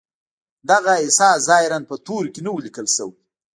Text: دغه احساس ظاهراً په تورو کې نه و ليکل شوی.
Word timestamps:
دغه 0.69 0.91
احساس 1.03 1.37
ظاهراً 1.49 1.79
په 1.89 1.95
تورو 2.05 2.31
کې 2.33 2.41
نه 2.45 2.51
و 2.53 2.63
ليکل 2.65 2.87
شوی. 2.95 3.11